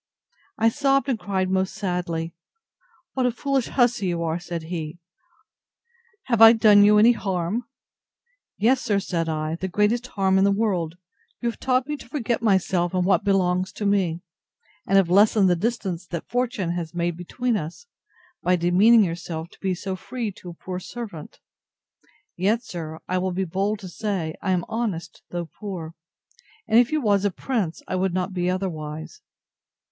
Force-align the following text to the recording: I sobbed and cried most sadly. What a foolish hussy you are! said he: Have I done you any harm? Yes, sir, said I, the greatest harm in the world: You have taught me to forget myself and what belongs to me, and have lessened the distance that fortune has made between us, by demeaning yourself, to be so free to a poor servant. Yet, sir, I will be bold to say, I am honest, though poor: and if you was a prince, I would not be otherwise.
I 0.57 0.69
sobbed 0.69 1.07
and 1.09 1.19
cried 1.19 1.51
most 1.51 1.75
sadly. 1.75 2.33
What 3.13 3.27
a 3.27 3.31
foolish 3.31 3.67
hussy 3.67 4.07
you 4.07 4.23
are! 4.23 4.39
said 4.39 4.63
he: 4.63 4.97
Have 6.23 6.41
I 6.41 6.53
done 6.53 6.83
you 6.83 6.97
any 6.97 7.11
harm? 7.11 7.67
Yes, 8.57 8.81
sir, 8.81 8.97
said 8.99 9.29
I, 9.29 9.57
the 9.57 9.67
greatest 9.67 10.07
harm 10.07 10.39
in 10.39 10.43
the 10.43 10.51
world: 10.51 10.97
You 11.39 11.49
have 11.51 11.59
taught 11.59 11.85
me 11.85 11.97
to 11.97 12.09
forget 12.09 12.41
myself 12.41 12.95
and 12.95 13.05
what 13.05 13.23
belongs 13.23 13.71
to 13.73 13.85
me, 13.85 14.21
and 14.87 14.97
have 14.97 15.11
lessened 15.11 15.47
the 15.47 15.55
distance 15.55 16.07
that 16.07 16.27
fortune 16.27 16.71
has 16.71 16.95
made 16.95 17.15
between 17.15 17.55
us, 17.55 17.85
by 18.41 18.55
demeaning 18.55 19.03
yourself, 19.03 19.49
to 19.49 19.59
be 19.59 19.75
so 19.75 19.95
free 19.95 20.31
to 20.31 20.49
a 20.49 20.53
poor 20.55 20.79
servant. 20.79 21.39
Yet, 22.35 22.63
sir, 22.63 22.97
I 23.07 23.19
will 23.19 23.33
be 23.33 23.43
bold 23.45 23.77
to 23.81 23.87
say, 23.87 24.33
I 24.41 24.49
am 24.49 24.65
honest, 24.67 25.21
though 25.29 25.45
poor: 25.45 25.93
and 26.67 26.79
if 26.79 26.91
you 26.91 27.01
was 27.01 27.23
a 27.23 27.29
prince, 27.29 27.83
I 27.87 27.95
would 27.97 28.15
not 28.15 28.33
be 28.33 28.49
otherwise. 28.49 29.21